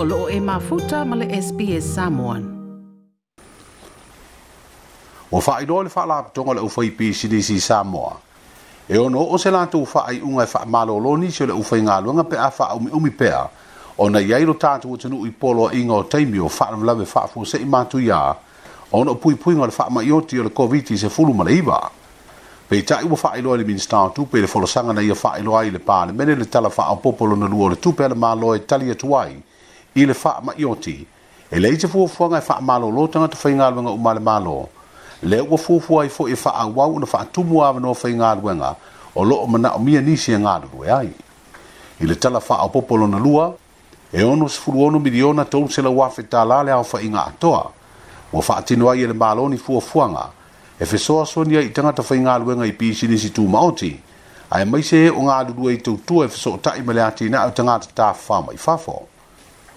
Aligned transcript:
o 0.00 0.04
loo 0.04 0.28
e 0.30 0.38
mafuta 0.40 1.04
ma 1.04 1.16
le 1.16 1.26
SPS 1.42 1.82
Samoan. 1.82 2.42
Wa 5.30 5.40
faa 5.40 5.60
iloa 5.62 5.82
le 5.82 5.90
faa 5.90 6.06
la 6.06 6.16
aptonga 6.22 6.54
le 6.54 6.60
ufai 6.60 6.90
PCDC 6.90 7.58
Samoa. 7.60 8.14
E 8.88 8.96
ono 8.98 9.18
o 9.18 9.36
se 9.38 9.50
la 9.50 9.66
tu 9.66 9.84
faa 9.84 10.06
i 10.14 10.20
unga 10.22 10.44
e 10.44 10.46
faa 10.46 10.64
malo 10.66 10.98
lo 10.98 11.16
nisio 11.16 11.46
le 11.46 11.52
ufai 11.52 11.82
ngā 11.82 11.96
luanga 12.04 12.22
pe 12.30 12.38
a 12.38 12.46
faa 12.58 12.76
umi 12.78 12.90
umi 12.94 13.10
pea. 13.10 13.42
O 13.98 14.08
na 14.08 14.20
iairo 14.22 14.54
tātu 14.54 14.92
utanu 14.94 15.26
i 15.26 15.30
polo 15.34 15.66
a 15.66 15.74
inga 15.74 15.94
o 15.98 16.02
taimio 16.02 16.48
faa 16.48 16.70
na 16.70 16.76
mlawe 16.76 17.06
faa 17.14 17.26
fuse 17.32 17.58
i 17.58 17.66
mātu 17.66 17.98
ia. 18.04 18.20
O 18.94 19.02
na 19.04 19.16
pui 19.18 19.34
pui 19.34 19.58
ngā 19.58 19.66
le 19.66 19.74
faa 19.74 19.90
maioti 19.90 20.38
o 20.38 20.46
le 20.46 20.54
COVID-19 20.54 20.96
se 21.02 21.10
fulu 21.10 21.34
ma 21.34 21.44
le 21.44 21.58
iwa. 21.58 21.80
Pe 22.68 22.78
i 22.78 22.86
tae 22.86 23.02
ua 23.04 23.16
faa 23.16 23.34
iloa 23.42 23.58
le 23.58 23.66
minister 23.66 24.14
tu 24.14 24.30
pe 24.30 24.38
le 24.46 24.46
folosanga 24.46 24.94
na 24.94 25.02
ia 25.02 25.14
faa 25.18 25.34
iloa 25.42 25.66
i 25.66 25.74
le 25.74 25.82
pāne. 25.82 26.14
Mene 26.14 26.38
le 26.38 26.44
tala 26.46 26.70
faa 26.70 26.94
o 26.94 27.02
popolo 27.02 27.34
na 27.36 27.50
luo 27.50 27.72
le 27.74 27.80
tupe 27.82 28.06
le 28.08 28.14
malo 28.14 28.54
e 28.54 28.62
tali 28.64 28.92
atuai. 28.92 28.96
tuai 29.34 29.42
i 30.00 30.04
le 30.06 30.14
fa 30.14 30.38
ma 30.42 30.52
ioti 30.54 30.96
e, 31.48 31.56
e 31.56 31.60
le 31.60 31.68
ite 31.74 31.88
fu 31.88 32.06
fu 32.06 32.24
nga 32.26 32.40
fa 32.40 32.58
ma 32.60 32.76
lo 32.78 32.88
lo 32.90 33.08
tanga 33.08 33.28
to 33.28 33.36
fa 33.36 33.48
nga 33.50 33.70
nga 33.70 33.90
u 33.90 33.96
ma 33.98 34.12
le 34.14 34.20
ma 34.20 34.38
lo 34.38 34.68
le 35.22 35.40
u 35.40 35.56
fu 35.58 35.80
fu 35.80 35.98
ai 35.98 36.08
fo 36.08 36.26
e 36.28 36.36
fa 36.36 36.50
a 36.50 36.66
wa 36.66 36.86
u 36.86 36.98
na 36.98 37.06
fa 37.06 37.24
tu 37.30 37.42
mu 37.42 37.62
a 37.64 37.72
no 37.72 37.92
fa 37.94 38.08
nga 38.08 38.36
nga 38.36 38.76
o 39.14 39.22
lo 39.24 39.44
ma 39.46 39.58
na 39.58 39.74
mi 39.78 39.98
ni 40.00 40.16
si 40.16 40.32
e 40.32 40.38
nga 40.38 40.60
e 40.62 40.66
lo 40.70 40.84
ya 40.84 41.02
i 41.02 41.10
i 42.00 42.06
le 42.06 42.16
tala 42.18 42.38
fa 42.40 42.58
a 42.62 42.68
popolo 42.68 43.06
na 43.06 43.18
lua 43.18 43.54
e 44.12 44.22
ono 44.22 44.46
se 44.46 44.58
fu 44.60 44.70
ono 44.84 44.98
miliona 44.98 45.44
to 45.44 45.66
se 45.68 45.82
la 45.82 45.90
wa 45.90 46.08
fe 46.08 46.28
ta 46.28 46.44
la 46.44 46.62
le 46.62 46.70
a 46.70 46.82
fa 46.82 47.00
nga 47.02 47.32
to 47.38 47.72
o 48.32 48.40
fa 48.40 48.62
tino 48.62 48.88
ai 48.88 49.06
le 49.06 49.12
ma 49.14 49.34
lo 49.34 49.48
ni 49.48 49.56
fu 49.56 49.80
fu 49.80 49.98
nga 49.98 50.30
e 50.78 50.84
fe 50.86 50.96
so 50.98 51.24
so 51.24 51.42
ni 51.42 51.56
ai 51.56 51.72
tanga 51.72 51.92
to 51.92 52.02
fa 52.02 52.14
nga 52.14 52.38
nga 52.38 52.64
i 52.66 52.72
pi 52.72 52.94
si 52.94 53.06
ni 53.06 53.16
si 53.18 53.32
tu 53.32 53.46
ma 53.48 53.58
oti 53.60 54.00
ai 54.50 54.64
mai 54.64 54.82
se 54.82 55.08
o 55.08 55.18
nga 55.26 55.42
lu 55.42 55.54
lu 55.58 55.68
ai 55.68 55.80
to 55.80 55.98
tu 56.06 56.22
e 56.22 56.28
fe 56.28 56.36
so 56.36 56.56
ta 56.62 56.76
i 56.76 56.82
ma 56.82 56.92
le 56.92 57.02
a 57.02 57.10
ti 57.10 57.28
na 57.28 57.44
o 57.46 57.50
tanga 57.50 57.80
ta 57.94 58.12
fa 58.12 58.40
ma 58.40 58.52
i 58.52 58.56
fa 58.56 58.76
fo 58.78 59.07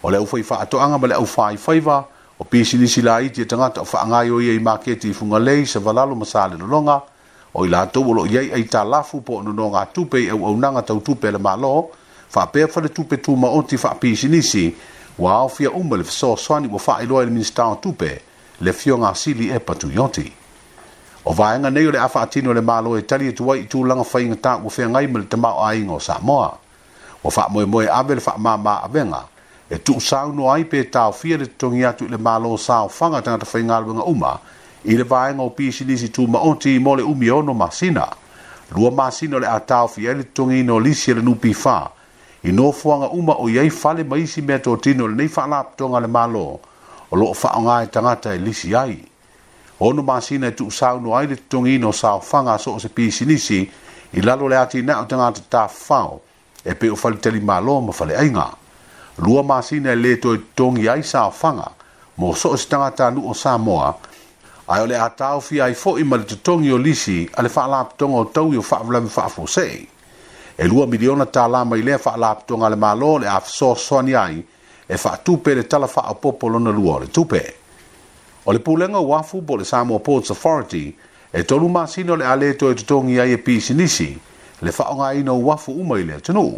o 0.03 0.09
le 0.09 0.17
aufai 0.17 0.41
faatoʻaga 0.41 0.99
ma 0.99 1.07
le 1.07 1.13
aufaifaiva 1.15 2.05
o 2.39 2.43
pisilisi 2.45 3.01
laiti 3.01 3.41
e 3.41 3.45
tagata 3.45 3.81
o 3.81 3.85
faagai 3.85 4.31
o 4.33 4.41
ia 4.41 4.53
i 4.53 4.59
maketi 4.59 5.09
i 5.09 5.13
funga 5.13 5.39
lei 5.39 5.65
savalalo 5.65 6.15
ma 6.15 6.25
sa 6.25 6.47
lenologa 6.47 7.01
o 7.53 7.65
i 7.65 7.69
latou 7.69 8.09
o 8.09 8.13
loo 8.13 8.25
iai 8.25 8.51
ai 8.51 8.63
talafu 8.63 9.21
po 9.21 9.33
e 9.33 9.37
o 9.37 9.43
nonoga 9.43 9.85
tupe 9.85 10.17
i 10.23 10.29
auaunaga 10.29 10.81
tautupe 10.81 11.31
le 11.31 11.37
malo 11.37 11.89
faapea 12.29 12.67
faletupe 12.67 13.17
tumaoti 13.17 13.77
faapisinisi 13.77 14.73
ua 15.19 15.31
aofia 15.33 15.71
uma 15.71 15.97
le 15.97 16.03
fesoasoani 16.03 16.67
ua 16.67 16.79
faailoa 16.79 17.21
i 17.21 17.25
le 17.25 17.31
minista 17.31 17.65
o 17.67 17.75
tupe 17.75 18.21
le 18.61 18.73
fioga 18.73 19.13
sili 19.15 19.51
e 19.53 19.59
patuioti 19.59 20.33
o 21.25 21.33
vaega 21.33 21.69
nei 21.69 21.85
o 21.87 21.91
le 21.91 21.99
a 21.99 22.07
faatini 22.09 22.47
o 22.47 22.53
le 22.53 22.61
malo 22.61 22.97
e 22.97 23.01
tali 23.05 23.27
e 23.27 23.31
tuai 23.33 23.59
i 23.61 23.67
tulaga 23.69 24.01
faigatā 24.01 24.57
ua 24.63 24.69
feagai 24.71 25.07
ma 25.07 25.19
le 25.19 25.25
tamao 25.29 25.63
aiga 25.65 25.91
o 25.93 25.99
samoa 25.99 26.57
ua 27.23 27.29
faamoemoe 27.31 27.85
ave 27.89 28.15
le 28.15 28.21
faamāmā 28.21 28.81
avega 28.83 29.27
e 29.73 29.77
tu 29.77 29.99
sau 30.01 30.33
no 30.33 30.49
ai 30.51 30.63
pe 30.65 30.83
tau 30.83 31.11
fia 31.13 31.37
le 31.37 31.45
tongi 31.55 31.85
atu 31.85 32.05
le 32.09 32.17
malo 32.17 32.57
sau 32.57 32.89
fanga 32.89 33.21
tanga 33.21 33.39
ta 33.39 33.45
fai 33.45 33.63
ngalwa 33.63 33.91
nga 33.93 34.03
uma 34.13 34.33
i 34.83 34.97
le 34.99 35.03
vae 35.03 35.33
ngau 35.33 35.49
pisi 35.55 35.85
nisi 35.87 36.09
tu 36.11 36.25
maonti 36.27 36.69
i 36.75 36.79
mole 36.79 37.01
umi 37.01 37.29
ono 37.31 37.53
masina 37.53 38.03
lua 38.75 38.91
masina 38.91 39.39
le 39.39 39.47
atau 39.47 39.87
fia 39.87 40.11
e 40.11 40.13
le 40.13 40.25
tongi 40.33 40.59
ino 40.59 40.75
lisi 40.79 41.11
e 41.11 41.13
le 41.13 41.21
nupi 41.21 41.53
fa 41.53 41.77
i 42.43 42.51
no 42.51 42.71
fuanga 42.71 43.07
uma 43.13 43.33
o 43.39 43.47
iai 43.47 43.69
fale 43.69 44.03
maisi 44.03 44.41
mea 44.41 44.59
to 44.59 44.75
tino 44.75 45.07
le 45.07 45.15
neifa 45.15 45.47
la 45.47 45.63
ptonga 45.63 45.99
le 46.01 46.07
malo 46.07 46.59
o 47.09 47.15
lo 47.15 47.33
faa 47.33 47.55
ngā 47.63 47.77
e 47.83 47.87
tangata 47.87 48.35
e 48.35 48.37
lisi 48.43 48.75
ai 48.75 48.99
ono 49.79 50.03
masina 50.03 50.47
e 50.47 50.51
tu 50.53 50.67
sau 50.69 50.99
no 50.99 51.15
ai 51.15 51.27
le 51.31 51.37
tongi 51.47 51.75
ino 51.79 51.91
sau 51.93 52.19
fanga 52.21 52.57
so 52.57 52.73
o 52.75 52.79
se 52.79 52.89
pisi 52.89 53.23
nisi 53.25 53.71
i 54.11 54.21
lalo 54.21 54.49
le 54.51 54.57
ati 54.59 54.81
na 54.83 54.99
o 54.99 55.05
tangata 55.07 55.39
ta 55.49 55.67
fao 55.67 56.19
e 56.61 56.75
pe 56.75 56.89
o 56.91 56.95
fa 56.95 57.09
le 57.09 57.19
tele 57.23 57.39
malo 57.39 57.79
ma 57.79 57.91
fale 57.93 58.15
ai 58.17 58.27
ngaa 58.35 58.59
lua 59.21 59.43
masina 59.43 59.91
e 59.91 59.95
le 59.95 60.15
toi 60.17 60.37
tongi 60.55 60.89
ai 60.89 61.03
sa 61.03 61.29
fanga 61.29 61.69
mo 62.19 62.33
so 62.33 62.49
o 62.57 62.57
stanga 62.57 62.89
tanu 62.99 63.21
o 63.29 63.33
Samoa 63.37 63.93
ai 64.67 64.81
ole 64.81 64.97
atau 64.97 65.37
fi 65.39 65.61
ai 65.61 65.73
fo 65.77 65.97
i 66.01 66.03
mali 66.03 66.25
tongi 66.41 66.71
o 66.73 66.77
lisi 66.77 67.29
ale 67.37 67.49
fa 67.49 67.67
la 67.69 67.85
tonga 67.85 68.17
o 68.17 68.25
tau 68.25 68.49
yo 68.53 68.61
fa 68.65 68.77
vla 68.81 68.99
mi 68.99 69.09
fa 69.09 69.27
fo 69.29 69.45
sei 69.45 69.85
e 70.57 70.65
lua 70.67 70.87
miliona 70.87 71.25
ta 71.25 71.45
la 71.47 71.63
mai 71.63 71.81
le 71.85 71.97
fa 71.97 72.17
la 72.17 72.33
tonga 72.45 72.69
le 72.69 72.75
malo 72.75 73.17
le 73.21 73.27
af 73.29 73.45
so 73.47 73.75
so 73.75 74.01
ni 74.01 74.13
ai 74.17 74.41
e 74.89 74.97
fa 74.97 75.17
tu 75.23 75.37
pe 75.41 75.53
le 75.53 75.63
tala 75.69 75.87
fa 75.87 76.01
popolo 76.19 76.57
na 76.59 76.71
lua 76.71 76.99
le 77.05 77.07
tu 77.07 77.25
pe 77.25 77.43
o 78.45 78.51
le 78.53 78.59
pulenga 78.59 78.99
wa 78.99 79.21
fu 79.21 79.41
bo 79.41 79.55
le 79.57 79.63
Samoa 79.65 79.99
Ports 79.99 80.31
Authority 80.31 80.95
e 81.33 81.43
tolu 81.45 81.67
masina 81.69 82.15
le 82.17 82.25
ale 82.25 82.55
toi 82.57 82.73
tongi 82.73 83.19
ai 83.19 83.31
e 83.33 83.37
pisi 83.37 83.73
nisi 83.73 84.17
le 84.61 84.71
fa 84.71 84.89
o 84.89 84.95
ngai 84.97 85.21
no 85.23 85.35
wa 85.37 85.55
fu 85.61 85.71
umai 85.77 86.05
le 86.09 86.17
tonu 86.25 86.57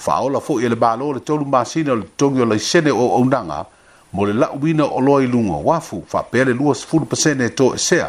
faaola 0.00 0.38
foʻi 0.40 0.64
e 0.64 0.68
le 0.68 0.76
malo 0.76 1.12
le 1.12 1.20
tolumasina 1.20 1.92
o 1.92 1.96
le 1.96 2.06
totogi 2.16 2.40
o 2.40 2.44
laisene 2.46 2.88
o 2.90 3.16
aunaga 3.18 3.66
mo 4.12 4.24
le 4.24 4.32
laʻuina 4.32 4.84
o 4.88 5.00
loa 5.00 5.22
i 5.22 5.26
luga 5.26 5.60
o 5.60 5.72
afu 5.72 6.02
faapea 6.08 6.44
le 6.44 6.52
lua 6.54 6.74
sefulu 6.74 7.04
pasene 7.04 7.44
e 7.50 7.50
toe 7.50 7.76
sea 7.76 8.08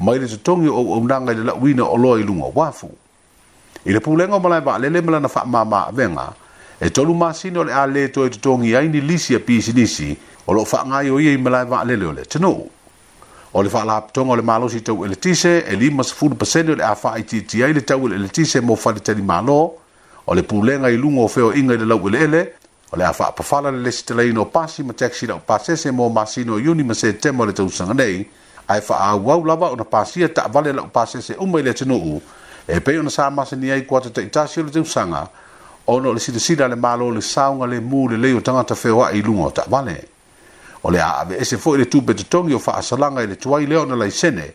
mai 0.00 0.18
le 0.18 0.26
totogi 0.26 0.66
o 0.68 0.74
auaunaga 0.74 1.32
i 1.32 1.36
le 1.38 1.44
laʻuina 1.52 1.86
o 1.86 1.96
loa 1.96 2.18
i 2.18 2.22
luga 2.24 2.50
o 2.54 2.62
afu 2.62 2.90
i 3.86 3.92
le 3.92 4.00
pulega 4.00 4.34
o 4.34 4.40
malae 4.42 4.60
vaalele 4.60 5.00
ma 5.00 5.12
lana 5.12 5.28
faamāmaavega 5.28 6.26
e 6.80 6.90
tolumasina 6.90 7.60
o 7.60 7.64
le 7.64 7.72
a 7.72 7.86
lē 7.86 8.10
toe 8.10 8.28
totogi 8.30 8.74
ai 8.76 8.88
ni 8.88 9.00
lisi 9.00 9.34
e 9.34 9.38
pisinisi 9.38 10.16
o 10.46 10.52
loo 10.54 10.64
faagai 10.66 11.10
o 11.10 11.20
ia 11.20 11.30
i 11.32 11.38
malae 11.38 11.64
vaalele 11.64 12.04
o 12.06 12.12
le 12.12 12.26
atunuu 12.26 12.70
o 13.54 13.62
le 13.62 13.70
faalapotoga 13.70 14.30
o 14.32 14.36
le 14.36 14.42
malosi 14.42 14.82
tau 14.82 15.04
eletise 15.04 15.62
e 15.64 15.74
lima 15.76 16.02
sefulu 16.02 16.34
pasene 16.34 16.72
o 16.72 16.74
le 16.74 16.82
a 16.84 16.94
faaitiiti 16.96 17.62
ai 17.62 17.72
le 17.72 17.84
tau 17.86 18.02
eleletise 18.08 18.60
mo 18.60 18.74
fale 18.74 18.98
talimālō 18.98 19.78
o 20.30 20.34
le 20.34 20.42
pulega 20.42 20.88
i 20.90 20.96
luga 20.96 21.20
o 21.26 21.28
feoaʻiga 21.28 21.74
i 21.74 21.78
le 21.82 21.86
lau 21.90 22.08
eleele 22.08 22.40
o 22.92 22.96
le 22.96 23.04
a 23.04 23.12
faapafala 23.12 23.70
le 23.70 23.82
lesi 23.82 24.04
talaina 24.06 24.40
o 24.40 24.44
pasi 24.44 24.82
ma 24.82 24.92
taxi 24.94 25.26
lau 25.26 25.40
pasese 25.46 25.90
mo 25.90 26.08
masino 26.08 26.58
iuni 26.58 26.82
ma 26.84 26.94
setema 26.94 27.42
o 27.42 27.46
le 27.50 27.52
tausaga 27.52 27.92
nei 27.94 28.22
ae 28.68 28.80
faaauau 28.80 29.42
lava 29.44 29.70
ona 29.74 29.84
pasia 29.84 30.28
taavale 30.28 30.72
lau 30.72 30.86
pasese 30.86 31.34
uma 31.40 31.58
i 31.58 31.62
le 31.62 31.70
atunuu 31.70 32.20
e 32.68 32.78
pei 32.80 32.98
ona 32.98 33.10
sa 33.10 33.30
masani 33.30 33.72
ai 33.72 33.82
kua 33.82 34.00
tata 34.00 34.22
itasi 34.22 34.60
o 34.60 34.64
le 34.64 34.70
tausaga 34.70 35.26
ona 35.86 36.08
o 36.08 36.12
le 36.14 36.20
silasila 36.20 36.68
le 36.68 36.74
malo 36.76 37.10
le 37.10 37.20
saunga 37.20 37.66
le 37.66 37.80
mu 37.80 38.06
lelei 38.08 38.34
o 38.34 38.40
tagata 38.40 38.74
feoaʻi 38.74 39.18
i 39.18 39.22
luga 39.22 39.42
o 39.42 39.50
taavale 39.50 39.98
o 40.82 40.90
le 40.90 41.00
a 41.02 41.10
aveese 41.26 41.56
foʻi 41.58 41.76
le 41.78 41.84
tupe 41.90 42.14
totogi 42.14 42.54
o 42.54 42.58
faasalaga 42.62 43.22
i 43.24 43.26
le 43.26 43.34
tuai 43.36 43.66
lea 43.66 43.82
ona 43.82 43.96
laisene 43.96 44.52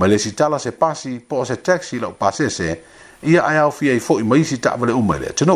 ma 0.00 0.06
le 0.06 0.16
sitala 0.18 0.56
se 0.58 0.70
pasi 0.72 1.18
po 1.20 1.44
se 1.44 1.56
taxi 1.60 1.98
lo 2.00 2.12
pasese 2.16 2.68
ia 3.22 3.44
ai 3.44 3.58
au 3.58 3.70
fia 3.70 3.92
i 3.92 4.00
fo 4.00 4.18
i 4.18 4.22
mai 4.24 4.44
si 4.48 4.58
ta 4.58 4.72
vale 4.80 4.92
umele 4.96 5.34
tino 5.36 5.54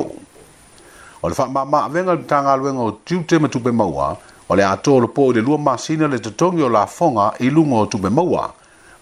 o 1.20 1.28
le 1.28 1.32
fa 1.34 1.46
ma 1.48 1.64
ma 1.64 1.88
venga 1.88 2.14
tanga 2.28 2.54
lo 2.54 2.68
ngo 2.74 3.00
tu 3.04 3.24
te 3.24 3.38
ma 3.38 3.48
tu 3.48 3.62
pe 3.62 3.70
maua 3.70 4.12
o 4.48 4.54
le 4.54 4.62
ato 4.62 4.98
lo 5.00 5.08
po 5.08 5.30
le 5.32 5.40
lua 5.40 5.56
masina 5.56 6.06
le 6.06 6.20
tatongi 6.20 6.60
o 6.60 6.68
la 6.68 6.84
fonga 6.84 7.32
i 7.38 7.48
lungo 7.48 7.86
tu 7.88 7.98
pe 7.98 8.10
maua 8.10 8.52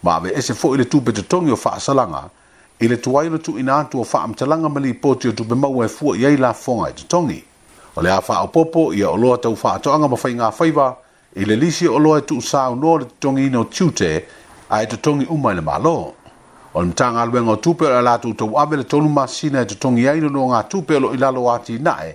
ma 0.00 0.14
ave 0.14 0.30
ese 0.32 0.54
fo 0.54 0.74
i 0.74 0.76
le 0.76 0.86
tu 0.86 1.02
pe 1.02 1.10
tatongi 1.12 1.50
o 1.50 1.56
fa 1.56 1.76
salanga 1.80 2.22
i 2.78 2.86
le 2.86 3.00
tuai 3.00 3.26
lo 3.28 3.40
tu 3.40 3.58
ina 3.58 3.82
tu 3.90 3.98
o 3.98 4.04
fa 4.04 4.22
am 4.22 4.34
talanga 4.34 4.68
mali 4.68 4.94
po 4.94 5.16
ti 5.16 5.26
o 5.26 5.32
tu 5.34 5.44
pe 5.44 5.56
maua 5.56 5.86
e 5.86 5.88
fu 5.88 6.14
i 6.14 6.24
ai 6.24 6.36
la 6.36 6.52
fonga 6.52 6.88
i 6.88 6.94
tatongi 6.94 7.42
o 7.94 8.00
le 8.00 8.10
a 8.10 8.20
fa 8.20 8.44
o 8.44 8.48
popo 8.48 8.92
i 8.92 9.02
a 9.02 9.08
o 9.10 9.16
loa 9.16 9.38
tau 9.38 9.56
fa 9.56 9.74
atoanga 9.74 10.06
ma 10.06 10.14
fai 10.16 10.34
ngā 10.38 10.52
faiwa 10.54 10.86
i 11.34 11.44
le 11.44 11.56
lisi 11.56 11.88
o 11.90 11.98
loa 11.98 12.22
tu 12.22 12.40
sa 12.40 12.68
o 12.70 12.76
no 12.78 12.96
le 12.96 13.06
tatongi 13.10 13.46
ino 13.50 13.64
tu 13.66 13.90
te 13.92 14.12
tu 14.22 14.40
ae 14.72 14.86
tongi 14.86 15.24
uma 15.28 15.52
le 15.54 15.60
malo 15.60 16.14
o 16.74 16.80
le 16.80 16.86
matagaluega 16.88 17.50
o 17.50 17.56
tupe 17.56 17.84
o 17.84 17.88
le 17.90 18.02
latou 18.02 18.32
tou 18.34 18.56
ave 18.58 18.76
le 18.76 18.84
tolu 18.84 19.08
masina 19.08 19.60
e 19.60 19.66
totogi 19.66 20.08
ai 20.08 20.20
lonoa 20.20 20.48
gatupe 20.56 20.94
o 20.96 21.00
loo 21.00 21.12
i 21.12 21.18
lalo 21.18 21.42
atinaʻe 21.50 22.08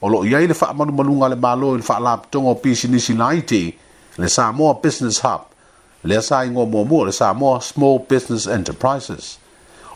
o 0.00 0.08
loo 0.08 0.24
i 0.24 0.32
ai 0.34 0.46
le 0.46 0.54
faamalumaluga 0.54 1.26
a 1.26 1.28
le 1.28 1.36
malo 1.36 1.74
i 1.74 1.76
le 1.76 1.82
faalapitoga 1.82 2.48
o 2.48 2.54
pisinisi 2.54 3.12
laiti 3.14 3.74
le 4.18 4.28
samoa 4.28 4.74
business 4.82 5.20
hub 5.20 5.42
lea 6.04 6.22
sa 6.22 6.44
igo 6.46 6.66
muamua 6.66 7.02
o 7.02 7.04
le 7.04 7.12
samoa 7.12 7.60
small 7.60 7.98
business 8.08 8.46
enterprises 8.46 9.36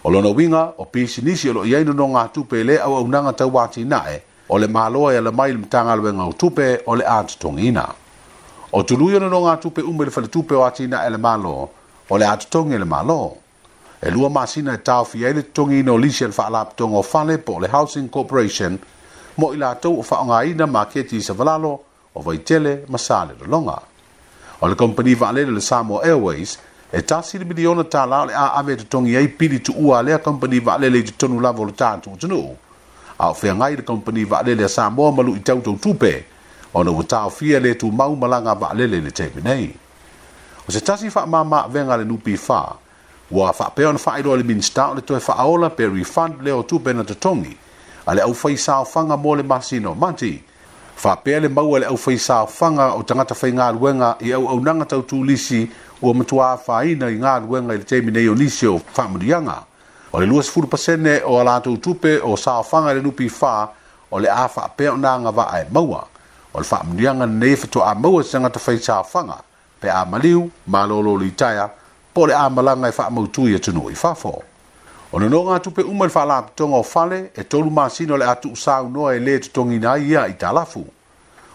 o 0.04 0.10
lona 0.10 0.28
uiga 0.28 0.68
o 0.76 0.84
pisinisi 0.84 1.48
o 1.48 1.52
loo 1.64 1.64
tupe 1.64 1.64
le 1.80 1.84
lonoa 1.84 2.12
gatupe 2.22 2.60
e 2.60 2.64
lē 2.64 2.76
auaunaga 2.80 3.30
tauatinaʻe 3.32 4.20
o 4.48 4.58
le 4.58 4.66
maloa 4.66 5.14
e 5.14 5.16
ala 5.16 5.32
mai 5.32 5.52
le 5.52 5.58
matagaluega 5.58 6.24
o 6.28 6.32
tupe 6.32 6.82
o 6.86 6.94
le 6.96 7.04
a 7.08 7.24
totogiina 7.24 7.88
o 8.72 8.82
tulu 8.82 9.10
ia 9.10 9.18
tupe 9.20 9.40
gatupe 9.44 9.80
uma 9.80 10.02
i 10.02 10.04
le 10.06 10.10
faletupe 10.12 10.52
o 10.54 10.60
atinaʻe 10.68 11.10
le 11.10 11.16
malo 11.16 11.68
o 12.08 12.16
le 12.18 12.24
atotogi 12.26 12.74
i 12.74 12.78
le 12.78 12.84
malo 12.84 13.36
e 14.02 14.10
lua 14.10 14.28
masina 14.30 14.72
e 14.74 14.78
taofia 14.82 15.28
ai 15.28 15.34
le 15.34 15.42
totogi 15.52 15.78
ina 15.80 15.92
o 15.92 15.98
lisi 15.98 16.24
i 16.24 16.26
le 16.26 16.32
faalapotoga 16.32 16.96
o 16.96 17.02
fale 17.02 17.38
po 17.38 17.54
o 17.54 17.58
le 17.60 17.68
housing 17.70 18.08
corporation 18.10 18.78
mo 19.38 19.52
i 19.54 19.56
latou 19.56 19.98
o 20.00 20.02
faaogāina 20.02 20.66
maketi 20.66 21.16
i 21.16 21.22
savalalo 21.22 21.72
o 22.14 22.20
vaitele 22.22 22.82
ma 22.88 22.98
sa 22.98 23.24
le 23.24 23.34
lologa 23.38 23.78
o 24.60 24.66
le 24.68 24.74
kompani 24.74 25.14
vaalele 25.14 25.52
le 25.52 25.60
samo 25.60 26.00
airways 26.02 26.58
e 26.92 27.02
tasi 27.04 27.38
le 27.38 27.44
miliona 27.44 27.84
tala 27.84 28.22
o 28.22 28.26
le 28.26 28.34
a 28.34 28.52
ave 28.58 28.76
totogi 28.76 29.16
ai 29.16 29.28
pili 29.28 29.60
tuua 29.60 29.98
a 29.98 30.02
lea 30.02 30.18
kompani 30.18 30.58
vaalele 30.60 30.98
i 30.98 31.02
totonu 31.04 31.40
lava 31.40 31.60
o 31.62 31.64
le 31.64 31.72
tatuutunuu 31.72 32.56
a 33.18 33.30
o 33.30 33.34
feagai 33.34 33.76
le 33.76 33.82
kompani 33.82 34.24
vaalele 34.24 34.64
a 34.64 34.68
samoa 34.68 35.12
ma 35.12 35.22
luʻi 35.22 35.42
tautou 35.44 35.78
tupe 35.78 36.24
ona 36.74 36.90
ua 36.90 37.04
taofia 37.04 37.60
lē 37.60 37.78
tumau 37.78 38.16
ma 38.16 38.26
laga 38.26 38.54
vaalele 38.54 38.96
i 38.98 39.00
le 39.00 39.10
taimi 39.10 39.42
nei 39.44 39.72
o 40.68 40.70
se 40.70 40.80
tasi 40.80 41.10
fa 41.10 41.26
ma 41.26 41.42
ma 41.44 41.66
venga 41.66 41.96
le 41.96 42.04
lupi 42.04 42.36
fa 42.36 42.74
wa 43.30 43.52
fa 43.52 43.70
pe 43.74 43.84
on 43.86 43.98
fa 43.98 44.18
i 44.18 44.22
le 44.22 44.42
min 44.44 44.60
sta 44.62 44.92
le 44.94 45.00
to 45.02 45.18
fa 45.20 45.34
ola 45.46 45.70
pe 45.70 45.86
refund 45.88 46.38
le 46.42 46.52
o 46.52 46.62
tu 46.62 46.78
bena 46.78 47.02
to 47.04 47.14
tongi 47.14 47.56
ale 48.06 48.22
au 48.22 48.32
fa 48.34 48.50
isa 48.50 48.84
fa 48.84 49.00
nga 49.02 49.16
mo 49.16 49.34
le 49.34 49.42
masino 49.42 49.94
manti 49.94 50.40
fa 50.94 51.16
pe 51.16 51.40
le 51.40 51.48
mau 51.48 51.76
le 51.78 51.86
au 51.86 51.96
fa 51.96 52.12
isa 52.12 52.46
fa 52.46 52.70
nga 52.70 52.92
o 52.94 53.02
tanga 53.02 53.24
ta 53.24 53.34
fa 53.34 53.48
nga 53.48 53.72
luenga 53.72 54.16
i 54.20 54.30
au 54.32 54.46
au 54.48 54.60
nanga 54.60 54.84
tau 54.84 55.02
tu 55.02 55.24
lisi 55.24 55.68
o 56.00 56.14
mutua 56.14 56.54
tu 56.54 56.54
a 56.54 56.56
fa 56.56 56.84
i 56.86 56.94
na 56.94 57.10
nga 57.10 57.40
luenga 57.40 57.72
le 57.74 57.84
temi 57.84 58.10
nei 58.12 58.28
o 58.28 58.34
lisi 58.34 58.66
o 58.66 58.78
fa 58.78 59.08
mo 59.08 59.18
dianga 59.18 59.64
o 60.12 60.20
le 60.20 60.26
luas 60.26 60.46
fur 60.48 60.66
pasene 60.68 61.22
o 61.26 61.40
ala 61.40 61.60
tu 61.60 61.76
tu 61.80 61.94
pe 61.98 62.20
o 62.22 62.36
sa 62.36 62.62
fa 62.62 62.82
nga 62.86 62.92
le 62.94 63.00
lupi 63.02 63.28
fa 63.28 63.68
o 64.10 64.18
le 64.18 64.28
afa 64.30 64.68
pe 64.76 64.88
ona 64.88 65.18
nga 65.18 65.30
va 65.30 65.48
ai 65.50 65.66
maua 65.70 66.06
o 66.52 66.58
le 66.58 66.64
fa 66.64 66.82
mo 66.86 66.94
dianga 66.94 67.26
nei 67.26 67.56
fa 67.56 67.66
tu 67.66 67.80
a 67.82 67.94
maua 67.94 68.22
sanga 68.22 68.48
ta 68.50 68.58
fa 68.60 68.72
isa 68.72 69.02
fa 69.02 69.20
nga 69.26 69.38
pe 69.82 69.90
a 69.90 70.04
maliu 70.04 70.50
ma 70.66 70.86
lolo 70.86 71.16
li 71.16 71.30
taia 71.30 71.68
po 72.14 72.26
le 72.26 72.34
a 72.34 72.48
malanga 72.50 72.86
i 72.88 72.94
e 72.94 72.94
whaamautu 72.98 73.42
i 73.50 73.54
atunu 73.56 73.88
e 73.90 73.92
i 73.92 73.96
whafo. 74.02 74.32
O 75.12 75.18
le 75.18 75.28
nonga 75.28 75.54
atu 75.56 75.70
pe 75.70 75.82
umal 75.82 76.10
whala 76.14 76.42
tonga 76.56 76.76
o 76.76 76.82
fale 76.82 77.30
e 77.34 77.42
tolu 77.44 77.70
masino 77.70 78.16
le 78.16 78.24
atu 78.30 78.52
usau 78.52 78.88
noa 78.88 79.14
e 79.16 79.18
le 79.18 79.38
tutongi 79.38 79.78
na 79.78 79.96
ia 79.98 80.22
i 80.28 80.32
talafu. 80.32 80.84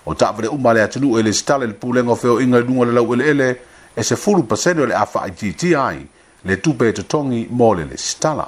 O 0.06 0.14
tapa 0.14 0.42
le 0.42 0.48
umale 0.48 0.82
atunu 0.84 1.18
e 1.20 1.24
le 1.24 1.34
stale 1.34 1.68
le 1.68 1.74
pulenga 1.74 2.16
feo 2.16 2.42
inga 2.42 2.60
nunga 2.62 2.86
le 2.86 2.92
lau 2.92 3.14
ele 3.14 3.28
ele 3.30 3.56
e 3.96 4.04
se 4.04 4.16
fulu 4.16 4.44
pasenu 4.44 4.86
le 4.86 4.96
afa 4.96 5.28
i 5.28 5.32
titi 5.32 5.76
ai 5.76 6.06
le 6.46 6.56
tupe 6.62 6.88
e 6.90 6.94
tutongi 6.94 7.48
mo 7.52 7.74
le 7.74 7.86
le 7.86 7.98
stala. 7.98 8.48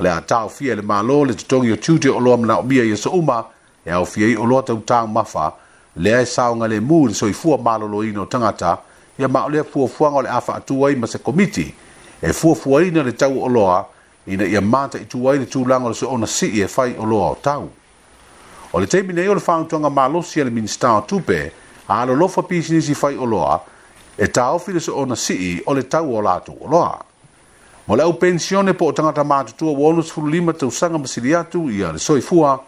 O 0.00 0.02
le 0.02 0.10
atau 0.10 0.48
fia 0.48 0.74
le 0.74 0.82
malo 0.82 1.24
le 1.24 1.34
tutongi 1.34 1.72
o 1.72 1.76
tutio 1.76 2.16
o 2.16 2.20
loa 2.20 2.36
mna 2.36 2.58
o 2.58 2.62
mia 2.62 2.82
i 2.82 2.92
asa 2.92 3.10
e 3.10 3.12
uma 3.16 3.44
e 3.86 3.90
au 3.92 4.04
fia 4.06 4.26
i 4.26 4.36
o 4.36 4.44
loa 4.44 4.62
tau 4.62 4.80
tau 4.82 5.06
mafa 5.06 5.52
le 5.96 6.14
ae 6.14 6.26
saunga 6.26 6.66
le 6.68 6.80
mūri 6.80 7.14
soifua 7.14 7.58
malolo 7.58 8.04
ino 8.04 8.26
tangata 8.26 8.74
e 8.76 8.87
ia 9.18 9.26
maʻolea 9.28 9.64
fuafuaga 9.66 10.16
o 10.16 10.22
le 10.22 10.30
a 10.30 10.40
faatua 10.40 10.88
ai 10.88 10.94
ma 10.96 11.06
se 11.06 11.18
komiti 11.18 11.74
e 12.22 12.32
fuafuaina 12.32 13.02
le 13.02 13.12
tau 13.12 13.40
oloa 13.44 13.84
ina 14.26 14.44
ia 14.44 14.60
mataʻitu 14.60 15.30
ai 15.30 15.38
le 15.38 15.46
tulaga 15.46 15.84
o 15.84 15.88
le 15.88 15.94
soona 15.94 16.26
sii 16.26 16.62
e 16.62 16.68
fai 16.68 16.94
oloa 16.98 17.30
o 17.30 17.34
tau 17.34 17.68
o 18.72 18.80
le 18.80 18.86
taimi 18.86 19.12
nei 19.12 19.28
o 19.28 19.34
le 19.34 19.40
faaautuaga 19.40 19.90
malosi 19.90 20.40
a 20.40 20.44
le 20.44 20.50
minista 20.50 20.92
o 20.92 21.00
tupe 21.02 21.50
a 21.88 22.00
alolofa 22.02 22.42
pisinisi 22.42 22.94
fai 22.94 23.16
oloa 23.16 23.60
e 24.18 24.26
taofi 24.26 24.72
le 24.72 24.80
soona 24.80 25.16
sii 25.16 25.60
o 25.66 25.74
le 25.74 25.82
tau 25.82 26.14
o 26.16 26.22
latou 26.22 26.54
oloa 26.60 27.04
ma 27.86 27.96
le 27.96 28.02
au 28.02 28.14
pensione 28.18 28.72
po 28.74 28.86
o 28.86 28.92
tagata 28.92 29.24
matutua 29.24 29.72
ua 29.72 29.94
65 29.94 30.52
tausaga 30.52 30.98
ma 30.98 31.06
sili 31.06 31.34
atu 31.34 31.70
ia 31.70 31.92
le 31.92 31.98
soifua 31.98 32.58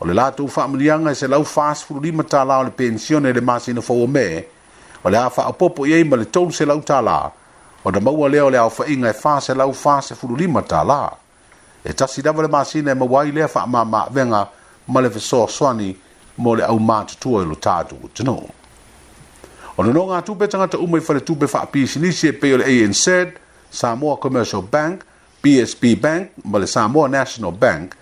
o 0.00 0.06
le 0.06 0.12
latou 0.14 0.48
faamaliaga 0.48 1.10
e 1.10 1.14
se 1.14 1.26
lau 1.28 1.44
45 1.44 2.22
tala 2.24 2.58
o 2.58 2.62
le 2.64 2.70
pensione 2.70 3.32
le 3.32 3.40
masina 3.40 3.80
fou 3.80 4.04
o 4.04 4.06
me 4.06 4.52
o 5.04 5.08
le 5.10 5.18
a 5.18 5.28
faaopoopo 5.30 5.86
i 5.86 5.92
ai 5.92 6.04
ma 6.04 6.16
le 6.16 6.24
tolu 6.30 6.50
selau 6.52 6.80
tālā 6.80 7.30
o 7.84 7.90
na 7.92 8.00
maua 8.00 8.28
lea 8.28 8.44
o 8.44 8.50
le 8.50 8.58
aofaʻiga 8.58 9.10
e 9.10 9.12
faselau 9.12 9.72
fasefululima 9.76 10.62
tālā 10.64 11.12
e 11.84 11.92
tasi 11.92 12.22
lava 12.24 12.42
le 12.42 12.48
masina 12.48 12.90
e 12.92 12.94
maua 12.94 13.20
ai 13.22 13.30
lea 13.32 13.46
faamāmaavega 13.48 14.46
ma 14.88 15.00
le 15.00 15.10
fesoasoani 15.10 15.90
mo 16.36 16.54
le 16.56 16.64
aumātutua 16.64 17.44
i 17.44 17.48
lo 17.48 17.54
tatou 17.54 18.00
atunuu 18.08 18.48
o 19.76 19.82
le 19.82 19.92
noga 19.92 20.16
atu 20.18 20.34
pe 20.36 20.48
tagata 20.48 20.78
uma 20.78 20.96
i 20.98 21.04
faletupe 21.04 21.46
faapisinisi 21.46 22.28
e 22.28 22.32
pei 22.32 22.54
o 22.54 22.56
le 22.56 22.64
anz 22.64 23.04
samoa 23.70 24.16
commercial 24.16 24.62
bank 24.62 25.04
psb 25.44 26.00
bank 26.00 26.30
ma 26.44 26.58
le 26.58 26.66
samoa 26.66 27.08
national 27.08 27.52
bank 27.52 27.92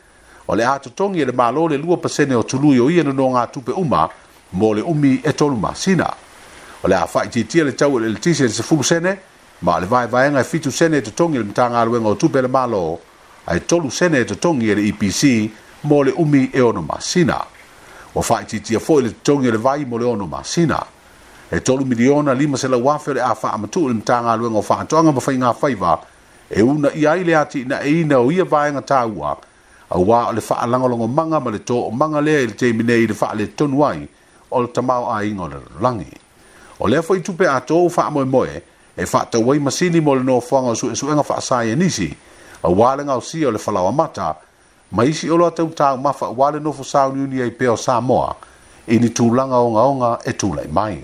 o 0.46 0.54
le 0.54 0.62
a 0.66 0.78
totogi 0.78 1.20
e 1.20 1.24
le 1.24 1.32
mālō 1.32 1.68
le 1.70 1.76
lua 1.78 1.96
pasene 1.98 2.34
o 2.36 2.42
tului 2.44 2.78
o 2.80 2.88
ia 2.90 3.02
no 3.02 3.12
noga 3.12 3.42
atu 3.42 3.60
pe 3.60 3.72
uma 3.74 4.08
mo 4.52 4.72
le 4.74 4.82
umi 4.86 5.20
e 5.24 5.32
tolu 5.32 5.56
masina 5.56 6.08
o 6.84 6.88
le 6.88 6.96
a 6.96 7.06
fa 7.06 7.24
ti 7.26 7.44
ti 7.46 7.62
le 7.62 7.72
tau 7.78 7.98
le 7.98 8.12
ti 8.18 8.34
se 8.34 8.48
se 8.48 8.62
fu 8.62 8.82
sene 8.82 9.18
ma 9.60 9.78
le 9.78 9.86
vai 9.86 10.06
vai 10.08 10.30
nga 10.30 10.42
fitu 10.42 10.70
sene 10.70 11.00
to 11.00 11.12
tongi 11.12 11.38
le 11.38 11.44
mtanga 11.44 11.78
alwe 11.80 12.00
nga 12.00 12.14
tupe 12.14 12.42
le 12.42 12.48
malo 12.48 12.98
ai 13.46 13.60
tolu 13.64 13.88
sene 13.90 14.24
to 14.24 14.34
tongi 14.36 14.68
e 14.70 14.74
le 14.74 14.82
EPC 14.88 15.50
mo 15.82 16.02
le 16.02 16.12
umi 16.16 16.50
e 16.50 16.60
ono 16.60 16.82
masina 16.82 17.38
o 18.12 18.20
fa 18.20 18.42
ti 18.42 18.60
ti 18.60 18.76
fo 18.78 18.98
le 18.98 19.22
tongi 19.22 19.50
le 19.50 19.58
vai 19.58 19.84
mo 19.84 19.96
le 19.96 20.04
ono 20.04 20.26
masina 20.26 20.84
e 21.48 21.62
tolu 21.62 21.84
miliona 21.84 22.32
lima 22.32 22.56
se 22.56 22.66
la 22.66 22.76
wafe 22.76 23.12
le 23.14 23.20
a 23.20 23.34
fa 23.34 23.52
amatu 23.52 23.86
le 23.88 23.94
mtanga 23.94 24.32
alwe 24.32 24.50
nga 24.50 24.62
fa 24.62 24.84
tonga 24.84 25.12
ba 25.12 25.20
fainga 25.20 25.52
faiva 25.52 26.00
e 26.50 26.60
una 26.62 26.90
ia 26.94 27.14
ile 27.14 27.36
ati 27.36 27.64
na 27.64 27.80
e 27.80 28.00
ina 28.00 28.18
o 28.18 28.26
ia 28.32 28.44
vai 28.44 28.72
nga 28.72 28.82
taua 28.82 29.38
a 29.88 29.96
wā 29.96 30.28
o 30.30 30.32
le 30.34 30.42
wha 30.48 30.58
alangolongo 30.58 31.06
manga 31.06 31.38
ma 31.38 31.50
le 31.54 31.58
tō 31.62 31.78
o 31.78 31.90
manga 31.94 32.20
lea 32.20 32.42
i 32.42 32.46
le 32.50 32.54
teimine 32.58 32.94
i 32.96 33.06
le 33.06 33.14
wha 33.14 33.34
le 33.34 33.54
tonuai 33.54 34.08
o 34.50 34.62
le 34.62 34.72
tamau 34.72 35.06
a 35.10 35.22
ingo 35.22 35.46
le 35.48 35.60
langi. 35.80 36.18
O 36.84 36.88
lea 36.88 37.02
fwoi 37.02 37.20
tupe 37.20 37.46
a 37.48 37.60
tōu 37.60 37.90
wha 37.96 38.10
moe 38.10 38.24
moe, 38.24 38.62
e 38.96 39.04
wha 39.12 39.20
ta 39.30 39.38
wai 39.38 39.58
masini 39.60 40.00
mo 40.00 40.14
le 40.14 40.24
no 40.24 40.40
whanga 40.50 40.74
su 40.74 40.90
e 40.90 40.96
suenga 40.96 41.22
wha 41.22 41.36
asai 41.38 41.70
e 41.70 41.76
nisi, 41.76 42.16
a 42.62 42.68
wale 42.68 43.04
ngau 43.04 43.22
si 43.22 43.44
o 43.46 43.50
le 43.50 43.58
whalawa 43.66 43.92
mata, 43.92 44.34
ma 44.90 45.04
isi 45.04 45.30
olo 45.30 45.46
atau 45.46 45.68
tāu 45.70 45.96
mawha 46.02 46.26
wale 46.36 46.58
no 46.60 46.72
fu 46.72 46.82
sauni 46.84 47.22
uni 47.22 47.40
ai 47.42 47.50
peo 47.52 47.76
Samoa, 47.76 48.34
e 48.86 48.98
ni 48.98 49.08
tūlanga 49.14 49.62
o 49.62 49.70
ngaonga 49.70 50.18
e 50.26 50.32
tūlai 50.34 50.66
mai. 50.74 50.98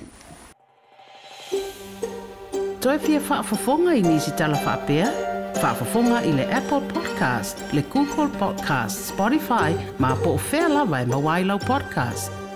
Toi 2.82 2.98
pia 3.06 3.22
wha 3.30 3.38
fofonga 3.46 3.94
i 3.94 4.02
nisi 4.02 4.32
tala 4.34 4.58
wha 4.66 4.74
pia, 4.86 5.06
wha 5.62 5.72
fofonga 5.78 6.24
i 6.26 6.32
le 6.34 6.48
Apple 6.58 6.82
Podcast, 6.90 7.62
le 7.72 7.86
Google 7.94 8.28
Podcast, 8.42 9.12
Spotify, 9.14 9.70
ma 9.98 10.16
po 10.16 10.34
fela 10.50 10.82
wai 10.90 11.04
e 11.06 11.10
mawailau 11.14 11.62
podcast. 11.70 12.47